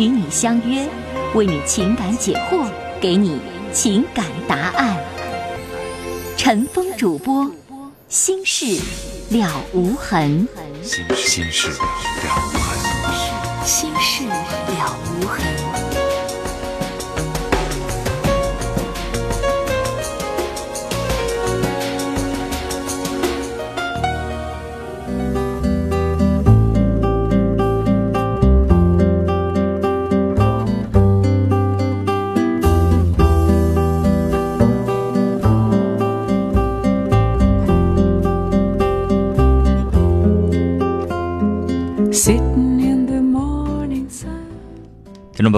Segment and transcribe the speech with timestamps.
[0.00, 0.88] 与你相约，
[1.34, 2.66] 为你情感解惑，
[3.02, 3.38] 给你
[3.70, 4.96] 情感答案。
[6.38, 7.50] 陈峰主播，
[8.08, 8.80] 心事
[9.28, 10.48] 了无痕。
[10.82, 11.76] 心心事了
[12.46, 13.66] 无痕。
[13.66, 15.89] 心事了无痕。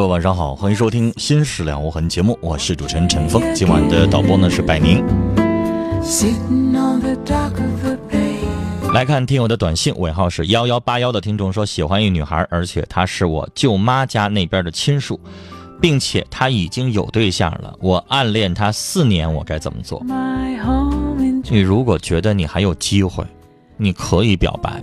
[0.03, 3.41] 听众朋友，晚上好，欢迎收听《新事了无痕》节目，我是主持人陈峰。
[3.55, 5.05] 今晚的导播呢是百宁。
[8.93, 15.21] 来看听友的短信，尾号是幺幺八幺的听众说喜欢一女孩，而且她是我舅妈家那边的亲属，
[15.81, 17.73] 并且她已经有对象了。
[17.79, 20.05] 我暗恋她四年，我该怎么做？
[21.49, 23.25] 你如果觉得你还有机会，
[23.77, 24.83] 你可以表白。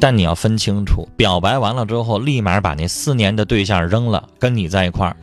[0.00, 5.16] 但你要分清楚，表白完了之后，立马把那四年的对象扔了，跟你在一块儿，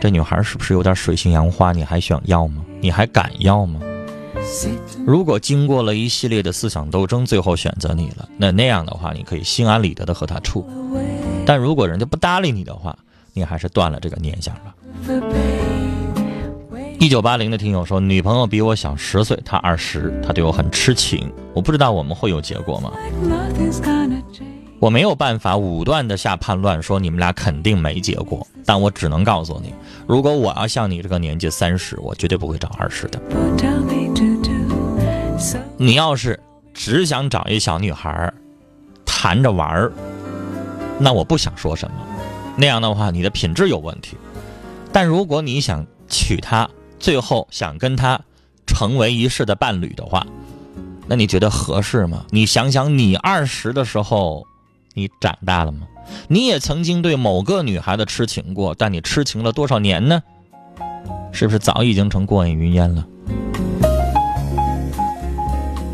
[0.00, 1.72] 这女孩是不是有点水性杨花？
[1.72, 2.64] 你还想要吗？
[2.80, 3.80] 你还敢要吗？
[5.06, 10.64] 如果经过了一系列的思想斗争，最后选择你了，那那样的话，你可以心安理得的和他处。
[11.44, 12.96] 但如果人家不搭理你的话，
[13.32, 14.74] 你还是断了这个念想吧。
[17.00, 22.92] 一九八零的听友说，女朋友比我小十岁，她二十，她对我很痴情，我不知道我们会有结果吗？
[24.78, 29.74] 我没有办法武断的下判断，说你们俩肯定没结果，但我只能告诉你，
[30.06, 33.20] 如果我要像你这个年纪三十，我绝对不会找二十的。
[35.76, 36.38] 你要是
[36.72, 38.32] 只想找一小女孩
[39.04, 39.92] 谈着玩儿，
[40.98, 41.96] 那我不想说什么，
[42.56, 44.16] 那样的话你的品质有问题。
[44.92, 46.68] 但如果你想娶她，
[47.04, 48.18] 最后想跟他
[48.66, 50.26] 成为一世的伴侣的话，
[51.06, 52.24] 那你觉得合适吗？
[52.30, 54.46] 你想想，你二十的时候，
[54.94, 55.86] 你长大了吗？
[56.28, 60.22] 你也曾经对某个女孩子痴情过，但你痴情了多少年呢？
[61.30, 63.06] 是不是早已经成过眼云烟了？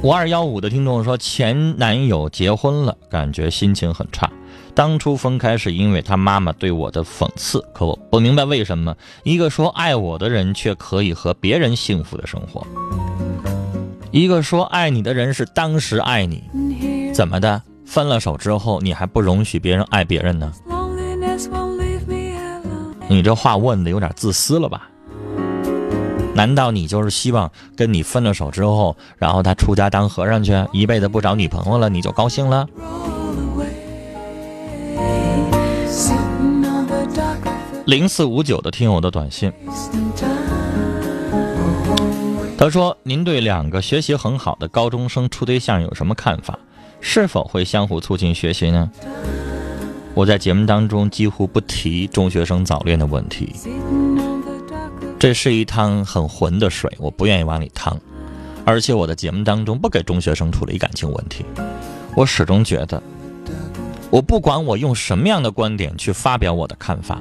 [0.04, 4.30] 五二幺五的听众说，前男友结婚了，感觉心情很差。
[4.74, 8.94] 当初分开是因为他妈妈对我的讽刺，可我不明白为什么
[9.24, 12.66] 一个说爱我的人却可以和别人幸福的生活，
[14.10, 16.42] 一个说爱你的人是当时爱你，
[17.12, 17.62] 怎么的？
[17.84, 20.52] 分了手之后你还不容许别人爱别人呢？
[23.08, 24.88] 你这话问的有点自私了吧？
[26.32, 32.68] 难道你就是希望跟你分了手之后，然后他出家当和尚去，一辈子不找女朋友了，你就高兴了？
[37.90, 39.52] 零四五九的听友的短信，
[42.56, 46.56] 他说：“您对两个学习很好的高中生处对象有什么看法？
[47.00, 48.88] 是否会相互促进学习呢？”
[50.14, 53.52] 我在节目当中几乎不提中学生早恋的问题，
[55.18, 57.98] 这是一趟很浑的水，我不愿意往里趟。
[58.64, 61.44] 而且我的节目当中不给中学生处理感情问题，
[62.14, 63.02] 我始终觉得，
[64.10, 67.20] 我不管我用什么样的观点去发表我的看法。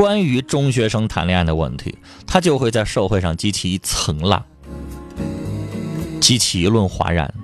[0.00, 4.42] 关于中学生谈恋爱的问题，他就会在社会上激起一层浪，
[6.22, 7.34] 激起一轮哗然。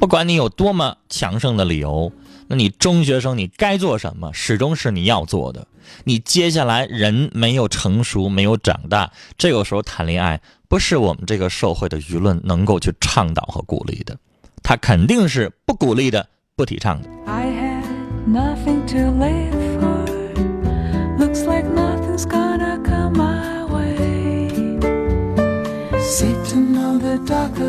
[0.00, 2.10] 不管你有多么强盛的理由，
[2.48, 5.68] 那你中学生你该做什么，始终是你要做的。
[6.02, 14.18] 你接下来人没有成熟，没有长大，这个时候谈恋爱不是我们这个社会的舆论能够去倡导和鼓励的，
[14.64, 17.08] 他肯定是不鼓励的，不提倡的。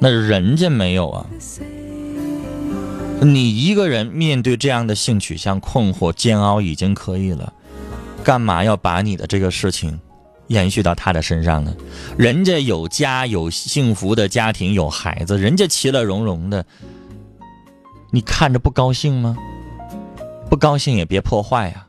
[0.00, 1.26] 那人家没有啊。
[3.22, 7.52] 你一个人面对这样的性取向困惑、煎熬已经可以了，
[8.24, 10.00] 干嘛要把你的这个事情
[10.46, 11.76] 延续到他的身上呢？
[12.16, 16.64] 人家有家，有幸福的家庭，有孩子，人家其乐融融的，
[18.10, 19.36] 你看着不高兴吗？
[20.48, 21.86] 不高兴也别破坏呀、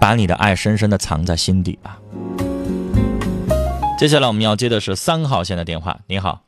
[0.00, 1.98] 把你的爱深深的藏在心底吧。
[3.96, 5.96] 接下来我们要接的是三号线的电话。
[6.08, 6.42] 你好，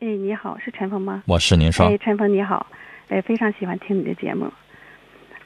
[0.00, 1.22] 哎，你好，是陈峰吗？
[1.26, 2.66] 我是您说哎，，陈峰你好，
[3.08, 4.52] 哎，非常喜欢听你的节目。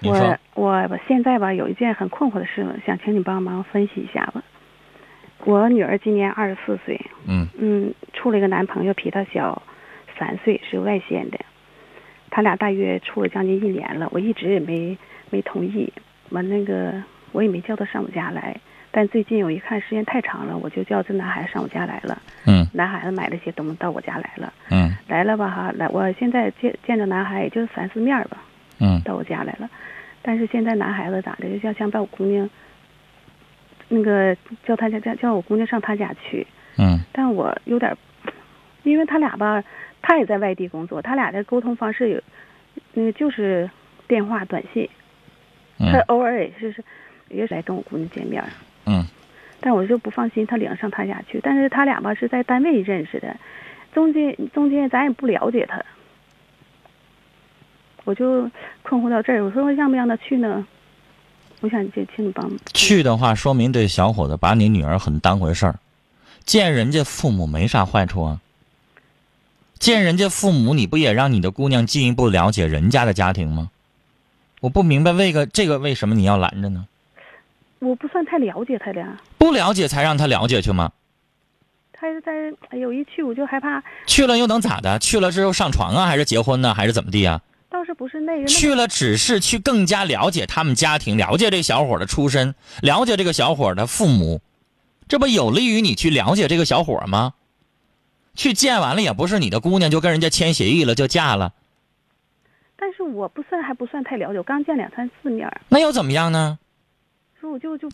[0.02, 4.42] 我我我现在吧有一件很困惑的事，想请你帮忙分析一下吧。
[5.44, 9.62] 我女儿今年二十四岁，嗯嗯，处了一个男朋友，比她小
[10.18, 11.38] 三岁，是外县的。
[12.30, 14.98] 他俩大约处了将近一年了，我一直也没
[15.30, 15.90] 没同意，
[16.30, 17.00] 完那个
[17.30, 18.60] 我也没叫他上我家来。
[18.96, 22.22] 但最近我一看时间太长了，我就叫这男孩子上我家来了。
[22.46, 24.50] 嗯男孩子买了些东西到我家来了。
[24.70, 28.38] 嗯来了吧哈，来，我现在见见着男孩也就三四面儿吧，
[28.81, 29.69] 嗯到我家来了。
[30.22, 32.48] 但是现在男孩子咋的，就像想把我姑娘，
[33.88, 34.34] 那个
[34.64, 36.46] 叫他家叫叫我姑娘上他家去，
[36.78, 37.94] 嗯但我有点，
[38.82, 39.62] 因为他俩吧，
[40.00, 42.22] 他也在外地工作，他俩的沟通方式有，
[42.94, 43.69] 那个就是
[44.08, 44.88] 电话、短信，
[45.78, 46.82] 他嗯偶尔也是是
[47.28, 48.42] 也是来跟我姑娘见面
[49.66, 51.40] 但我就不放心他领上他家去。
[51.42, 53.36] 但是他俩吧是在单位认识的，
[53.92, 55.84] 中间中间咱也不了解他，
[58.04, 58.48] 我就
[58.84, 59.44] 困惑到这儿。
[59.44, 60.64] 我说让不让他去呢？
[61.62, 62.56] 我想就请你帮忙。
[62.74, 65.80] 去的话，说明这小伙子把你女儿很当回事儿，
[66.44, 68.40] 见人家父母没啥坏处啊。
[69.80, 73.72] 见人家父母，你不也让你的姑娘进一步了解人家的家庭吗？
[74.60, 76.86] 我不明白为个这个为什么你要拦着呢？
[77.78, 80.93] 我不算太了解他俩，不了解才让他了解去吗？
[81.93, 84.99] 他是在哎呦一去我就害怕，去了又能咋的？
[84.99, 87.40] 去了之后上床啊，还是结婚呢，还是怎么地啊？
[87.69, 94.40] 倒是不是那个去了只是去更加了解他们家庭，了解这小伙的出身，了解这个小伙的父母，
[95.08, 97.34] 这不有利于你去了解这个小伙吗？
[98.34, 101.55] 去见完了也不是你的姑娘就跟人家签协议了就嫁了，
[102.76, 106.58] 但是我不算还不算太了解，我刚见两三次面，那又怎么样呢？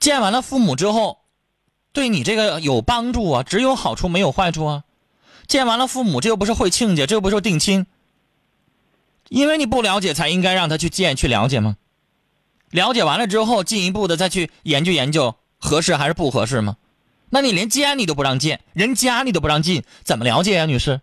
[0.00, 1.18] 见完了父母之后，
[1.92, 4.84] 对你这个有帮助啊，只有好处没有坏处啊。
[5.46, 7.86] 见完了父母，这又不是会亲家，这又不是定亲。
[9.28, 11.76] 因为你不了解，才应该让他去见去了解吗？
[12.70, 16.76] 了解完了之后，进一步的再去研究研究合适还是不合适吗？
[17.30, 21.00] 那你连见你都不让见，人家你都不让进，怎么了解呀、女士？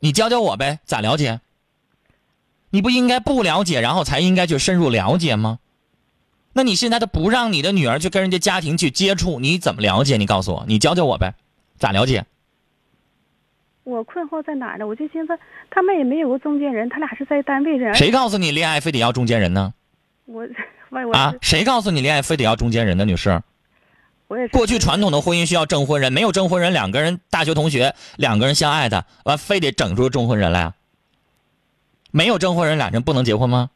[0.00, 1.40] 你教教我呗，咋了解？
[2.70, 5.58] 你不应该不了解，然后才应该去深入了解吗？
[6.58, 10.16] 那你现在都不让你的女儿去跟人家家庭去接触，你怎么了解？
[10.16, 11.34] 你告诉我，你教教我呗，
[11.78, 12.24] 咋了解？
[13.84, 14.84] 我困惑在哪儿呢？
[14.84, 15.38] 我就寻思
[15.70, 17.94] 他们也没有个中间人，他俩是在单位认。
[17.94, 19.72] 谁告诉你恋爱非得要中间人呢？
[20.24, 20.42] 我
[20.90, 23.04] 我我啊，谁告诉你恋爱非得要中间人的？
[23.04, 23.40] 女士，
[24.26, 30.74] 我也是过去传统的婚姻需要证婚人，没有证婚人，两个人大学同学，两个人相爱的，完非得整出证婚人来啊？
[32.10, 33.70] 没有证婚人，俩人不能结婚吗？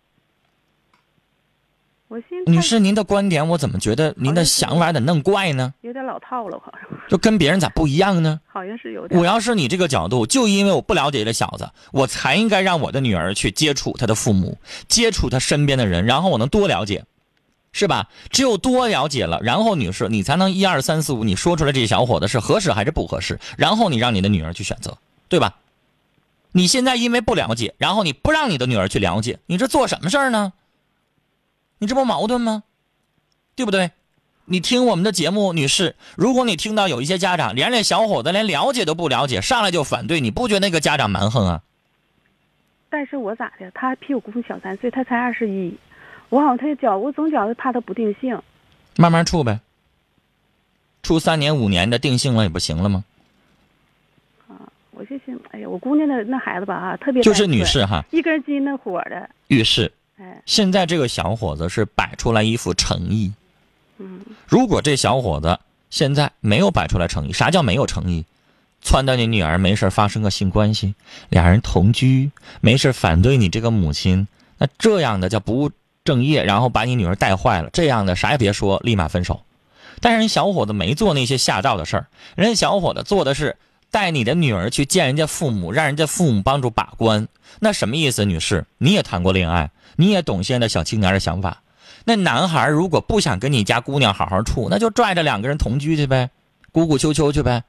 [2.47, 5.73] 女士，您的观点我怎么觉得您的想法咋弄怪呢？
[5.81, 8.40] 有点老套了，好像就跟别人咋不一样呢？
[8.47, 9.21] 好像是有点。
[9.21, 17.04] 我要是你这个角度，就因为我不了解这小子，我才应该让我的女儿去接触他的父母，接触他身边的人，然后我能多了解，
[17.73, 18.09] 是吧？
[18.31, 25.54] 只有多了解了，然后女士你才能一二三四五，你说出来这小伙子是合适还是不合适，然后你让你的女儿去选择，对吧？
[26.52, 30.52] 你现在因为不了解，然后你不让你的女儿去了解，你这做什么事儿呢？
[31.83, 32.62] 你这不矛盾吗？
[33.57, 33.91] 对不对？
[34.45, 41.62] 你听我们的节目，女士，如果你听到有一些家长连这小伙子连了解都不了解，上来就反对，你不觉得那个家长蛮横啊？
[42.89, 43.69] 但是我咋的？
[43.73, 45.77] 他比我姑父小三岁，他才二十一。
[46.29, 48.41] 我好像他觉我总觉得怕他不定性。
[48.97, 49.59] 慢慢处呗，
[51.03, 53.03] 处三年五年的定性了也不行了吗？
[54.47, 59.91] 啊我就想，哎呀，我姑娘那那孩子吧啊，特别就是女士哈，一根筋那火的，遇事
[60.47, 63.33] 现在这个小伙子是摆出来一副诚意。
[63.99, 65.59] 嗯，如果这小伙子
[65.91, 68.25] 现在没有摆出来诚意，啥叫没有诚意？
[68.85, 70.95] 撺掇你女儿没事发生个性关系，
[71.29, 74.26] 俩人同居，没事反对你这个母亲，
[74.59, 75.71] 那这样的叫不务
[76.05, 79.43] 正业，然后把你女儿带坏了，这样的啥也别说，立马分手。
[80.00, 83.57] 但是人小伙子没做那些下道的事儿，人家小伙子做的是
[83.93, 87.29] 带你的女儿去见人家父母，让人家父母帮助把关。
[87.61, 88.65] 那什么意思，女士？
[88.79, 91.63] 你也谈过恋爱，你也懂现在小青年的想法。
[92.05, 96.31] 那男孩如果不想跟你家姑娘好好处，那就拽着两个人同居去呗，
[96.73, 97.63] 鼓鼓秋秋去呗，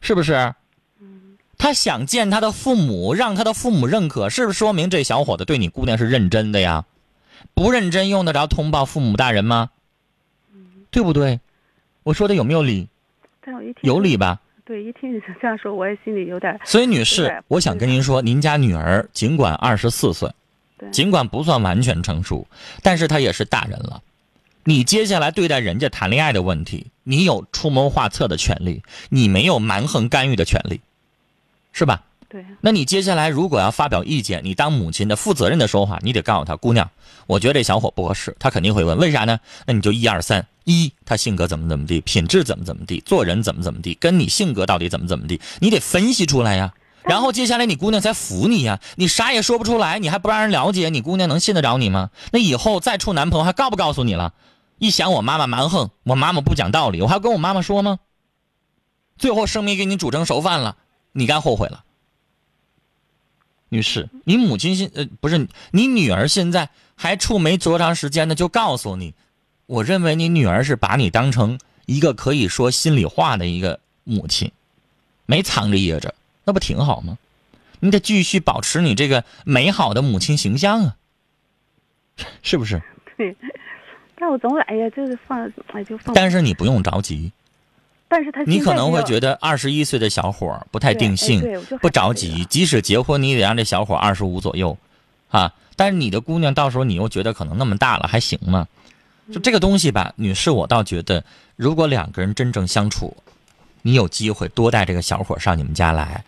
[0.00, 0.54] 是不是？
[1.58, 6.86] 他想见他的父母，让他的父母认可，是不是说明这小伙子对你姑娘是认真的呀？
[7.54, 9.70] 不认真用得着通报父母大人吗？
[10.90, 11.38] 对不对？
[12.02, 12.88] 我说的有没有理？
[13.82, 14.40] 有理吧？
[14.64, 20.30] 对，一听你这样说，我也心里有点儿所以，女士，我想跟您说，您家女儿尽管二十四岁，
[20.92, 22.46] 尽管不算完全成熟，
[22.82, 24.00] 但是她也是大人了。
[24.64, 30.80] 你接下来对待人家谈恋爱的问题，你有出谋划策的权利，你没有蛮横干预的权利，
[31.72, 32.04] 是吧？
[32.32, 36.90] 对那你接下来如果要发表意见，你当母亲的负责任的说话，你得告诉他姑娘，
[37.26, 39.38] 我觉得这小伙不合适，他肯定会问为啥呢？
[39.66, 46.72] 那你就一二三，一他性格怎么怎么地，品质怎么怎么地，做人怎么怎么地，跟你性格到底怎么怎么地，你得分析出来呀。
[47.02, 52.08] 然后接下来你姑娘才服你呀，你啥也说不出来，你还不让人了解，你姑娘能信得着你吗？
[52.30, 54.32] 那以后再处男朋友还告不告诉你了？
[54.78, 57.98] 一想我妈妈蛮横，我妈妈不讲道理，我还要跟我妈妈说吗？
[59.18, 60.76] 最后生米给你煮成熟饭了，
[61.12, 61.84] 你该后悔了。
[63.72, 69.14] 女士，你母亲现呃不是你女儿现在还处没多长时间呢，就告诉你，
[69.64, 74.52] 我认为你女儿是把你当成一个可以说心里话的一个母亲，
[75.24, 76.14] 没藏着掖着，
[76.44, 77.16] 那不挺好吗？
[77.80, 80.96] 你得继续保持你这个美好的母亲形象啊，
[82.42, 82.82] 是不是？
[83.16, 83.34] 对。
[84.16, 87.32] 但我总哎呀，就是放哎就放，但是你不用着急，
[88.12, 91.40] 但是他你可能会觉得二十一岁的小伙儿不太定性
[91.80, 92.44] 不着急。
[92.44, 94.76] 即使结婚，你也得让这小伙二十五左右，
[95.30, 95.54] 啊。
[95.76, 98.68] 但是你的姑娘到时候你又觉得可能那么大了，还行吗？
[99.32, 101.24] 就这个东西吧，女士，我倒觉得，
[101.56, 103.16] 如果两个人真正相处，
[103.80, 106.22] 你有机会多带这个小伙上你们家来。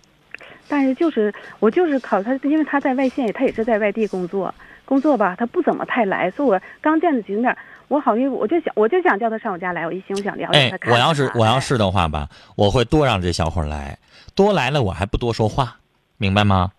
[0.67, 4.55] 但是就是我就是考他，因为他在外县，他也是在外地工作，
[4.87, 7.55] 工作吧，他不怎么太来，所以我刚见着景点，
[7.89, 13.99] 我好像我就想我就想叫他上我家来，我一心我想了解哎他，看看我要是我要是的话吧，我会多让这小伙来，
[14.35, 15.79] 多来了我还不多说话，
[16.17, 16.73] 明白吗？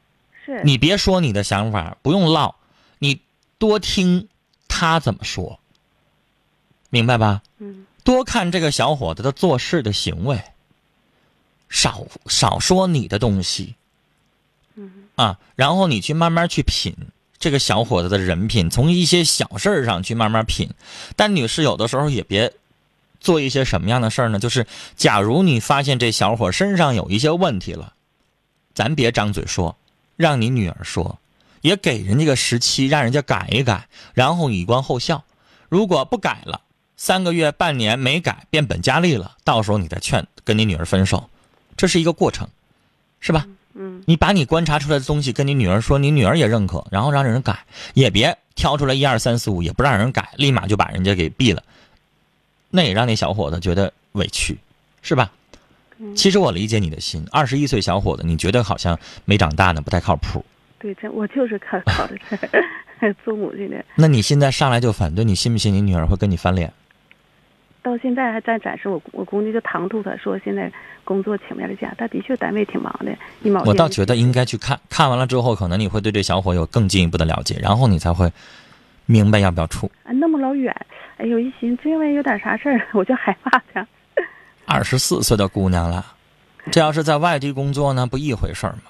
[0.46, 0.62] 是。
[0.64, 2.56] 你别说你的想法，不用唠，
[3.00, 3.22] 你
[3.58, 4.28] 多听
[4.68, 5.60] 他怎么说，
[6.90, 7.42] 明白吧？
[7.60, 7.86] 嗯。
[8.04, 10.40] 多看这个小伙子的做事的行为，
[11.70, 13.76] 少少说你的东西。
[14.76, 15.08] 嗯。
[15.16, 16.96] 啊，然后你去慢慢去品
[17.46, 20.72] 这个小伙子的人品，从一些小事儿上去慢慢品。
[21.16, 22.52] 但女士有的时候也别
[23.20, 24.40] 做一些什么样的事儿呢？
[24.40, 27.94] 就是假如你发现这小伙身上有一些问题了，
[28.74, 29.78] 咱别张嘴说，
[30.16, 31.20] 让你女儿说，
[31.62, 35.24] 也给人家个时期，让人家改一改，然后以观后效。
[35.70, 36.62] 如果不改了，
[36.98, 41.30] 三个月、半年没改，变本加厉了，到时候你再劝跟你女儿分手，
[41.78, 42.50] 这是一个过程，
[43.20, 43.46] 是吧？
[43.78, 47.60] 嗯你把你观察出来的东西跟你女儿说，你女儿也认可，然后让人改，
[47.94, 51.62] 也别挑出来一二三四五，也不让人改，立马就把人家给毙了，
[52.70, 54.58] 那也让那小伙子觉得委屈，
[55.02, 55.32] 是吧？
[55.98, 60.44] 嗯其实我理解你的心，二十一岁小伙子，你觉得好像没长大呢，不太靠谱。
[60.80, 62.18] 对，这我就是看考的
[63.24, 66.72] 做母亲的，那你现在上来就反对，你信不信你女儿会跟你翻脸？
[67.86, 70.72] 到现在还在展示我我姑娘就唐突他说现在
[71.04, 78.32] 工作请不了假，他的确单位挺忙的，一毛钱我倒觉得应该去看看完了之后，可能你会对这小伙有更进一步的了解，然后你才会
[79.06, 79.92] 明白要不要处。
[80.04, 80.76] 啊那么老远，
[81.18, 83.88] 哎呦一寻这万一有点啥事儿，我就害怕他。
[84.66, 86.04] 二十四岁的姑娘了，
[86.72, 88.82] 这要是在外地工作呢，不一回事儿吗？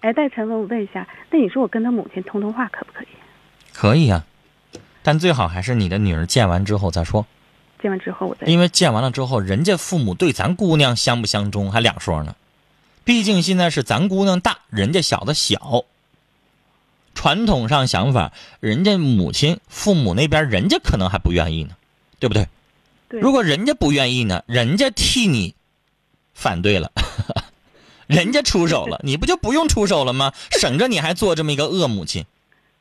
[0.00, 3.08] 哎，戴晨文，我问一下，那你说我跟他母亲通通话可不可以？
[3.72, 4.24] 可以呀、
[5.02, 7.24] 但最好还是你的女儿见完之后再说，
[7.80, 12.34] 见完之后我再因为见完了之后，人家父母对咱姑娘相不相中还两说呢。
[13.04, 15.84] 毕竟现在是咱姑娘大，人家小的小。
[17.14, 21.70] 传统上想法，人家母亲、父母那边人家可能还不愿意呢，
[22.20, 22.46] 对不对？
[23.08, 25.54] 对如果人家不愿意呢，人家替你
[26.34, 26.92] 反对了，
[28.06, 30.32] 人家出手了，你不就不用出手了吗？
[30.50, 32.24] 省着你还做这么一个恶母亲，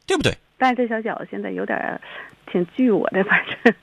[0.05, 0.37] 对不对？
[0.57, 1.99] 但是这小小子现在有点
[2.51, 3.73] 挺惧我的，反正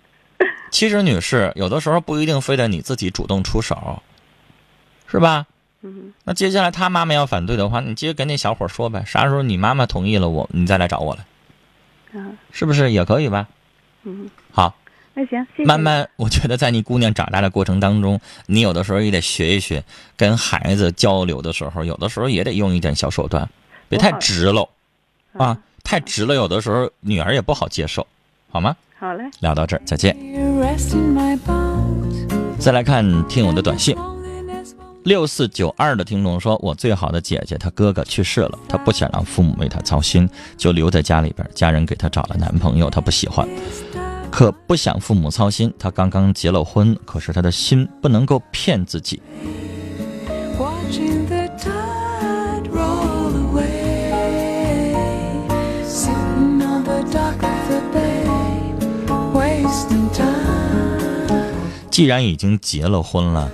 [0.70, 4.02] 其实，女士有的时候不一定非得你自己主动出手，
[5.06, 5.46] 是吧？
[5.82, 12.32] 嗯那接下来他妈妈要反对的话，你直接跟那小伙说呗，啥时候你妈妈同意了我，你再来找我来，啊。
[12.50, 13.46] 是不是也可以吧？
[14.04, 14.74] 嗯，好，
[15.12, 19.84] 那行，谢谢慢慢，我觉得在你姑娘长大的过程当中，你有的时候也得学一学，
[20.16, 23.46] 跟孩子交流的时候，有的时候也得用一点小手段，
[23.88, 24.66] 别太直了
[25.34, 28.06] 啊，太直了，有的时候女儿也不好接受，
[28.50, 28.74] 好吗？
[29.04, 29.24] 好嘞。
[29.40, 30.16] 聊到这儿，再见。
[32.58, 33.94] 再来看听友的短信，
[35.02, 41.46] 六四九二的听众说：“我最好的姐姐她哥哥去世了，她不想让父母为她操心，就留在家里边。
[41.54, 43.46] 家人给她找了男朋友，她不喜欢。
[44.30, 45.70] 可不想父母操心。
[45.78, 49.20] 她刚刚结了婚，可是她的心不能够骗自己。
[61.94, 63.48] 既然已经结了婚了，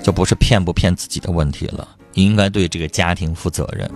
[0.00, 3.90] 就不是骗不骗自己的问题了，你应该对这个家庭负责任。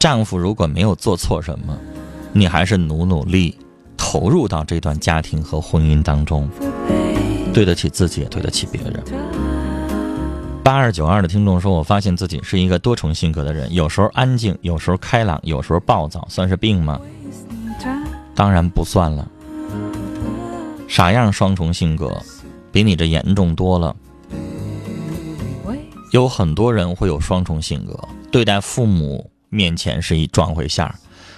[0.00, 1.78] 丈夫如果没有做错什么，
[2.32, 3.56] 你还是努努力
[3.96, 6.50] 投入到这段家庭和婚姻当中，
[7.54, 9.00] 对得起自己，也对得起别人。
[10.64, 17.00] 八二九二的听众说：“我发现自己是一个多重性格的人，有时候安静，有时候开朗，有时候暴躁，算是病吗？
[18.34, 19.28] 当然不算了。
[20.88, 22.20] 啥样双重性格，
[22.72, 23.94] 比你这严重多了。
[26.12, 27.96] 有很多人会有双重性格，
[28.32, 30.94] 对待父母面前是一装回线儿，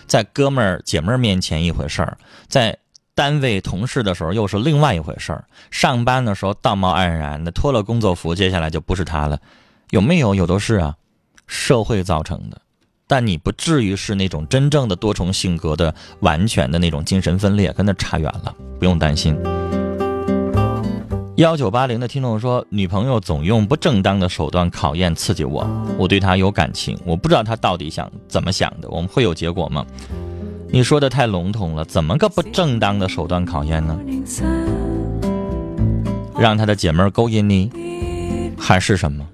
[0.07, 2.17] 在哥们儿姐们儿面前一回事儿，
[2.49, 2.79] 在
[3.15, 5.45] 单位同事的时候又是另外一回事儿。
[5.71, 9.39] 上班的时候道貌岸然的，脱了工作服，接下来就不是他了。
[9.91, 10.35] 有没有？
[10.35, 10.97] 有的是啊，
[11.47, 12.63] 社会造成的。
[13.07, 19.37] 但你不至于是那种真正的多重性格的完全的那种精神分裂，跟那差远了，不用担心。
[21.37, 29.87] 幺九八零的听众说，女朋友总用不正当的手段考验刺激我，我对她有感情，我不知道她到底想怎么想的，我们会有结果吗？
[30.71, 33.99] 你说的太笼统了，怎么个不正当的手段考验呢？
[36.39, 37.71] 让她的姐妹勾引你，
[38.59, 39.27] 还是什么？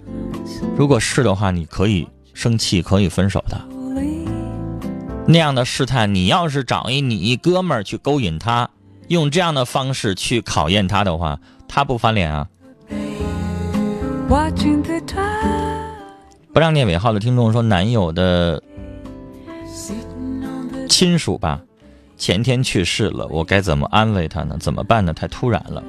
[0.77, 3.61] 如果是的话，你可以生气，可以分手的。
[5.27, 8.71] 那样的试探，你要是找一你一哥们儿去勾引她，
[9.09, 12.49] 用这样的方式去考验她的话，他不翻脸啊？
[16.53, 18.61] 不让念尾号的听众说，男友的
[20.89, 21.61] 亲属吧，
[22.17, 24.57] 前天去世了，我该怎么安慰他呢？
[24.59, 25.13] 怎么办呢？
[25.13, 25.83] 太突然了，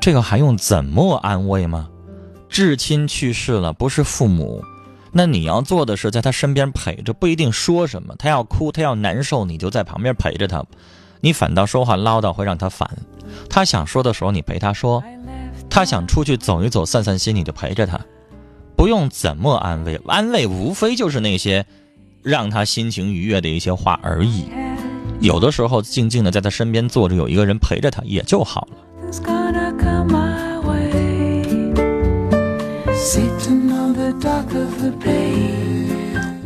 [0.00, 1.88] 这个还用怎么安慰吗？
[2.48, 4.62] 至亲去世了，不是父母，
[5.12, 8.14] 那你要做的是在他身边陪着，不一定说什么。
[8.18, 10.64] 他要哭，他要难受，你就在旁边陪着他，
[11.20, 12.88] 你反倒说话唠叨会让他烦。
[13.48, 15.02] 他想说的时候，你陪他说；
[15.68, 18.00] 他想出去走一走、散散心，你就陪着他，
[18.76, 21.66] 不用怎么安慰，安慰无非就是那些
[22.22, 24.46] 让他心情愉悦的一些话而已。
[25.20, 28.76] 有的时候静静的在他身边坐着，有一个人陪着他也就好了。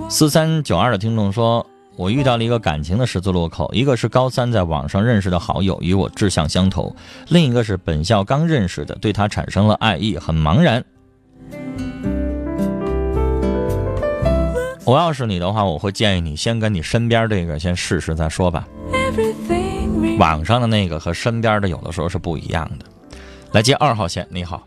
[0.08, 1.66] 四三九二的听众说，
[1.96, 6.94] 我遇到了一个感情的十字路口，一个是高三在网上认识的好友，与我志向相投；
[7.28, 10.82] 另一个是本校刚认识的，对他产生了爱意，很茫然。
[14.84, 18.66] 我要是你的话，我会建议你先跟你身边这个先试试再说吧。
[20.18, 22.86] 网上的那个和身边的有的时候是不一样的。
[23.52, 24.66] 来接二号线，你好，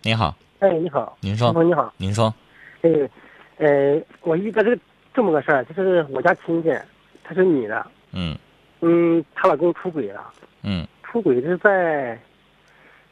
[0.00, 2.32] 你好，哎，你好，您说你好，您说，
[2.80, 2.90] 哎，
[3.58, 4.82] 呃，我遇到这个
[5.14, 6.74] 这么个事儿，就是我家亲戚，
[7.22, 8.36] 她是女的，嗯。
[8.80, 10.86] 嗯，她老公出轨了，嗯。
[11.02, 12.18] 出轨是在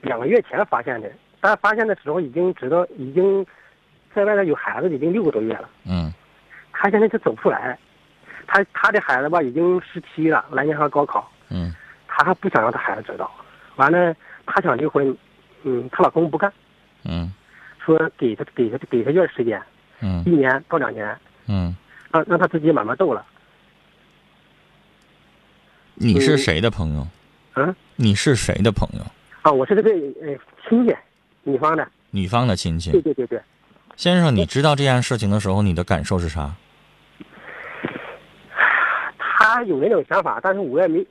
[0.01, 1.11] 两个月前发现的，
[1.41, 3.45] 但发现的时候已经知道，已经
[4.15, 6.13] 在外头有孩子，已经六个多月了，嗯。
[6.73, 7.79] 她现在就走不出来，
[8.47, 11.75] 她她的孩子吧已经十七了，来年还要高考，嗯。
[12.09, 13.31] 她还不想让她孩子知道，
[13.77, 15.15] 完了她想离婚，
[15.65, 16.51] 嗯，她老公不干，
[17.05, 17.31] 嗯。
[17.85, 19.61] 说给她给她给她一段时间，
[20.01, 20.25] 嗯。
[20.25, 21.15] 一年到两年。
[21.47, 21.75] 嗯，
[22.11, 23.25] 让让他自己慢慢斗了。
[25.95, 27.07] 你是谁的朋友？
[27.53, 29.05] 啊你是谁的朋友？
[29.43, 30.35] 啊，我是这个呃
[30.69, 30.95] 亲戚，
[31.43, 31.87] 女方的。
[32.11, 33.01] 女方的亲戚对。
[33.03, 33.41] 对对对，
[33.97, 36.55] 先生，你知道这件事情的时候，你的感受是啥？
[39.19, 41.07] 他有那种想法，但是我也没，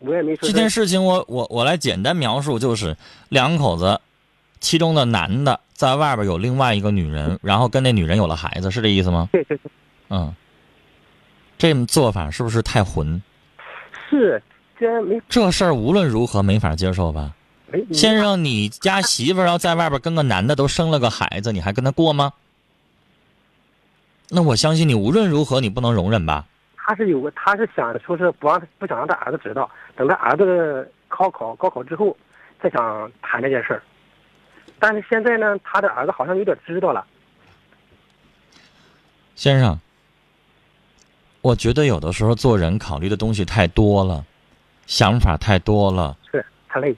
[0.00, 0.48] 我也没说。
[0.48, 2.96] 这件事情我我我来简单描述，就是
[3.28, 4.00] 两口子，
[4.58, 9.28] 其中的男的在外边有另外一个女人，然后跟那女人有了孩子，是这意思吗？
[9.30, 9.70] 对对对，
[10.10, 10.34] 嗯，
[11.62, 13.22] 这么做法是不是太混？
[14.10, 14.42] 是，
[14.76, 17.36] 居然没这事儿无论如何没法接受吧？
[17.68, 22.32] 没先生，你家媳妇儿要在外边跟个男的都生了个孩子，你还跟他过吗？
[24.28, 26.46] 那我相信你无论如何你不能容忍吧？
[26.76, 32.16] 他是有个，他是想说是不让不想让他儿子知道，等他儿子高考高考之后
[32.60, 33.80] 再想谈这件事儿。
[34.80, 37.06] 但是现在呢，他的儿子好像有点知道了。
[39.36, 39.78] 先生，
[41.42, 44.24] 我觉得有的时候做人考虑的东西太多了，
[44.86, 46.94] 想法太多了，是太累，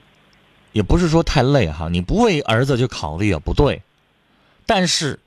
[0.71, 1.89] 也不是说太累哈。
[1.89, 3.81] 你不为儿子去考虑也不对，
[4.67, 5.19] 但是，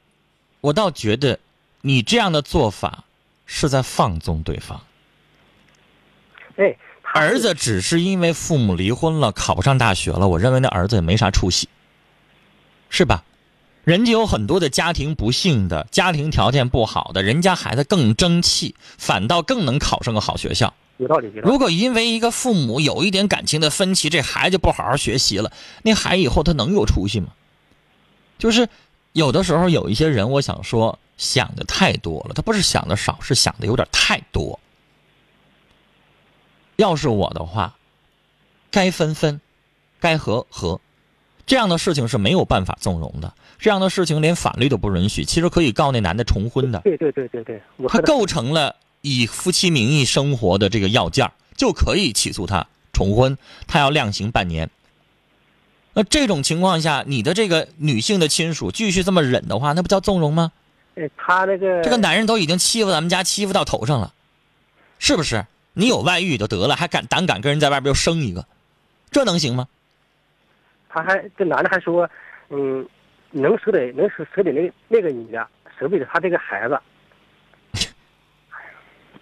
[0.61, 1.39] 我倒觉得
[1.81, 3.05] 你这样的做法
[3.45, 4.81] 是在放纵对方。
[6.57, 6.77] 哎，
[7.13, 11.69] 儿子只是因为父母离婚了，考不上大学了，我认为那儿子也没啥出息，
[12.89, 13.25] 是吧？
[13.89, 20.75] 人家有很多的家庭不幸的，家庭条件不好的，人家孩子更争气，反倒更能考上个好学校。
[20.99, 21.33] 有道理。
[21.43, 25.51] 如果因为一个父母有一点感情的分歧，这孩子不好好学习了，
[25.85, 27.29] 那孩子以后他能有出息吗？
[28.39, 28.69] 就是
[29.15, 34.61] 有的时候有一些人，我想说想的太多了，他不是想的少，是想的有点太多。
[36.77, 37.75] 要是我的话，
[38.71, 39.41] 该分分，
[39.99, 40.79] 该和和，
[41.47, 43.33] 这样的事情是没有办法纵容的。
[43.59, 46.81] 这样的事情连法律都不允许，其实可以告那男的重婚的。
[46.81, 54.71] 对对对对对，他构成了以夫妻名义生活的这个要件就可以起诉他重婚，他要量刑半年。
[55.95, 60.53] 那这种情况下，你的这个女性的亲属继续这么忍的话，那不叫纵容吗？
[60.95, 64.13] 呃他那个这个男人都已经欺负咱们家欺负到头上了，
[64.99, 65.45] 是不是？
[65.75, 68.45] 你有外遇就得了，还敢胆敢跟人在外边又生一个，
[69.13, 69.69] 这能行吗？
[70.89, 72.09] 他还这男的还说，
[72.51, 72.85] 嗯，
[73.31, 75.47] 能舍得能舍舍得那那个女的，
[75.79, 76.81] 舍不得他这个孩子。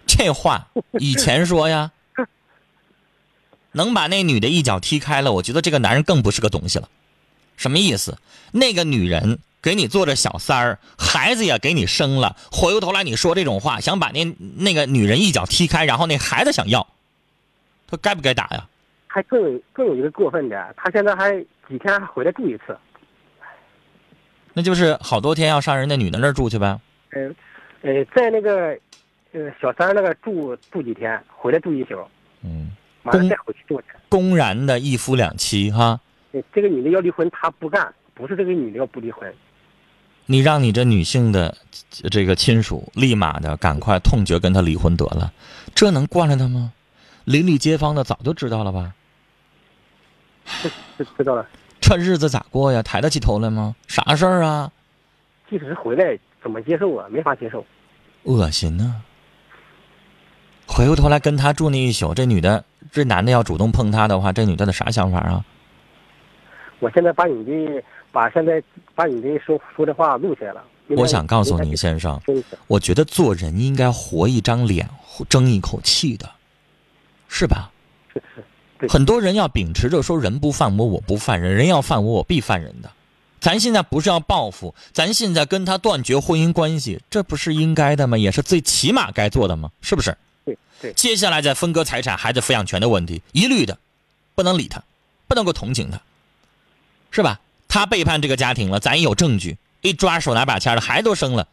[0.05, 1.91] 这话以前说呀，
[3.73, 6.87] 能把那女的一脚踢开了，我觉得这个男人更不是个东西了。
[7.57, 8.17] 什么意思？
[8.51, 14.23] 那个女人给你做着小三儿，孩子也给你生了，回过头来你说这种话，想把那
[14.57, 16.87] 那个女人一脚踢开，然后那孩子想要，
[17.87, 18.67] 他该不该打呀？
[19.07, 21.35] 还更更有一个过分的，他现在还
[21.67, 22.77] 几天还回来住一次。
[24.57, 26.79] 那就是好多天要上人家女的那儿住去呗。
[27.11, 27.29] 呃，
[27.83, 28.75] 呃，在那个
[29.31, 31.93] 呃小三那个住住几天，回来住一宿，
[32.41, 32.71] 嗯，
[33.03, 33.85] 完了再回去住去。
[34.09, 39.31] 公然的一夫两妻哈，呃这个女的要离婚，他不干，不是这个女的要不离婚。
[40.25, 41.55] 你让你这女性的
[42.09, 45.31] 这个亲属立马的赶快痛决跟他离婚得了，
[45.75, 46.73] 这能惯着他吗？
[47.25, 48.91] 邻里街坊的早就知道了吧？
[50.97, 51.47] 知知道了，
[51.79, 52.81] 这日子咋过呀？
[52.83, 53.75] 抬得起头来吗？
[53.87, 54.71] 啥事儿啊？
[55.49, 57.07] 即使是回来，怎么接受啊？
[57.09, 57.65] 没法接受。
[58.23, 58.95] 恶心呐！
[60.67, 65.45] 回过头来跟他住那一宿，这女的，这男的要主动碰她的话，这女的的啥想法啊？
[66.79, 68.61] 我现在把你的把现在
[68.93, 70.63] 把你的说说的话录下来了。
[70.89, 72.21] 我想告诉您，先生，
[72.67, 74.89] 我觉得做人应该活一张脸，
[75.27, 76.29] 争一口气的，
[77.27, 77.71] 是吧？
[78.13, 78.43] 是是，对
[78.89, 82.91] 很多人要秉持着说人不犯我，我不犯人，人要犯我，我必犯人的。
[83.39, 88.17] 咱现在不是要报复，咱现在跟他断绝婚姻关系，这不是应该的吗？
[88.17, 89.71] 也是最起码该做的吗？
[89.81, 90.17] 是不是？
[90.43, 93.77] 对对，接下来再分割财产、孩子抚养权的问题，一律的
[94.35, 94.83] 不能理他，
[95.27, 96.01] 不能够同情他，
[97.11, 97.39] 是吧？
[97.67, 101.47] 他背叛这个家庭了，咱也有证据，一抓手拿把掐的，孩子都生了，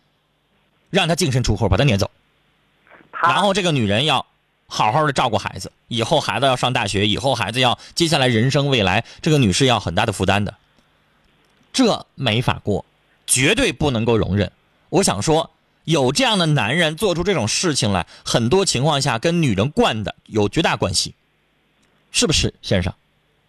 [0.91, 2.11] 让他净身出户，把他撵走。
[3.23, 4.25] 然后这个女人要
[4.67, 10.55] 好好的照顾孩子，以后孩子要上大学，以后孩子要接下来人生未来，这个女士要很大的负担的，
[11.73, 12.85] 这没法过，
[13.27, 14.51] 绝对不能够容忍。
[14.89, 15.51] 我想说，
[15.85, 21.15] 有这样的男人做出这种事情来，很多情况下跟女人惯的有绝大关系，
[22.11, 22.93] 是不是，先生？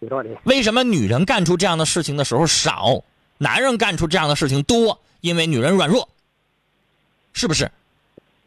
[0.00, 0.30] 有道理。
[0.44, 3.02] 为什么女人干出这样的事情的时候少，
[3.38, 5.00] 男人干出这样的事情多？
[5.22, 6.08] 因为女人软弱，
[7.32, 7.72] 是不是？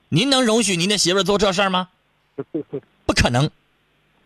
[0.10, 1.90] 您能容许您的媳妇做这事儿吗？
[3.06, 3.50] 不可能。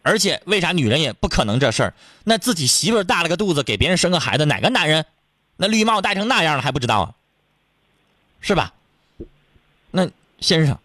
[0.05, 1.93] 而且为啥女人也不可能这事儿？
[2.25, 5.05] 那自己媳妇儿大了个肚子，给别人生个孩子，哪个男人
[5.55, 7.15] 那绿帽戴成那样了还不知道啊？
[8.41, 8.73] 是吧？
[9.91, 10.77] 那先生，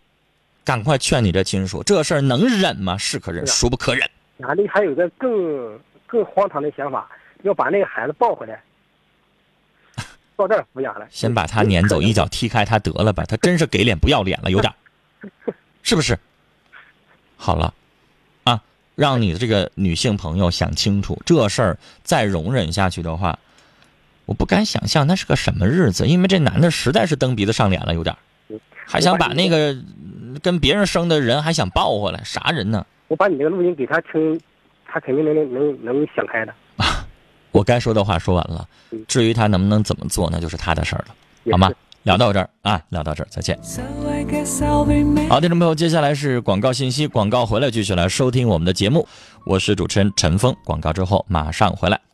[0.64, 2.97] 赶快劝你这亲属，这事儿能忍吗？
[2.97, 4.09] 是可忍，孰不可忍。
[4.43, 7.11] 俺里还有个更更荒唐的想法，
[7.43, 8.62] 要把那个孩子抱回来，
[10.37, 11.05] 到这儿抚养了。
[11.11, 13.25] 先把他撵走， 一脚踢开他得了吧？
[13.25, 14.73] 他真是给脸不要脸了，有点，
[15.83, 16.17] 是不是？
[17.40, 17.72] 好了，
[18.42, 18.61] 啊，
[18.96, 23.38] 让你的这个女性朋友想清楚，这事儿再容忍下去的话，
[24.27, 28.14] 我不敢想象那是个什么日子，因为这男的实在是蹬鼻子上脸了，有点，
[28.85, 32.85] 还想把那个嗯跟别人生的人还想抱回来，啥人呢？
[33.07, 34.38] 我把你那个录音给他听，
[34.85, 36.53] 他肯定能能能能想开的。
[37.53, 41.14] 我该说的话说完了嗯，至于他能不能怎么做，那就是他的事儿了，
[41.53, 41.77] 好吗是？
[42.09, 43.55] 聊到这儿啊，聊到这儿，再见。
[45.29, 49.07] 好，听众朋友，接下来是广告信息，广告回来继续来收听我们的节目，
[49.44, 52.08] 我是主持人陈峰，广告之后马上回来。